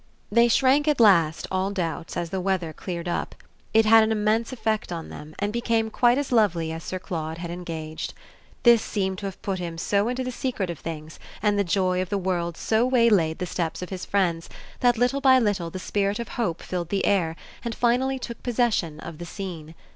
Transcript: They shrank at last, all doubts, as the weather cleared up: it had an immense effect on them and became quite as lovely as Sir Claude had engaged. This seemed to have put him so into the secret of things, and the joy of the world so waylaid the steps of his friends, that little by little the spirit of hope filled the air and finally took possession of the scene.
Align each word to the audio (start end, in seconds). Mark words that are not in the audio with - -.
They 0.31 0.47
shrank 0.47 0.87
at 0.87 0.99
last, 0.99 1.45
all 1.51 1.69
doubts, 1.69 2.17
as 2.17 2.31
the 2.31 2.41
weather 2.41 2.73
cleared 2.73 3.07
up: 3.07 3.35
it 3.71 3.85
had 3.85 4.03
an 4.03 4.11
immense 4.11 4.51
effect 4.51 4.91
on 4.91 5.09
them 5.09 5.35
and 5.37 5.53
became 5.53 5.91
quite 5.91 6.17
as 6.17 6.31
lovely 6.31 6.71
as 6.71 6.83
Sir 6.83 6.97
Claude 6.97 7.37
had 7.37 7.51
engaged. 7.51 8.15
This 8.63 8.81
seemed 8.81 9.19
to 9.19 9.27
have 9.27 9.39
put 9.43 9.59
him 9.59 9.77
so 9.77 10.07
into 10.07 10.23
the 10.23 10.31
secret 10.31 10.71
of 10.71 10.79
things, 10.79 11.19
and 11.43 11.55
the 11.59 11.63
joy 11.63 12.01
of 12.01 12.09
the 12.09 12.17
world 12.17 12.57
so 12.57 12.83
waylaid 12.83 13.37
the 13.37 13.45
steps 13.45 13.83
of 13.83 13.89
his 13.89 14.03
friends, 14.03 14.49
that 14.79 14.97
little 14.97 15.21
by 15.21 15.37
little 15.37 15.69
the 15.69 15.77
spirit 15.77 16.17
of 16.17 16.29
hope 16.29 16.63
filled 16.63 16.89
the 16.89 17.05
air 17.05 17.35
and 17.63 17.75
finally 17.75 18.17
took 18.17 18.41
possession 18.41 18.99
of 19.01 19.19
the 19.19 19.25
scene. 19.25 19.75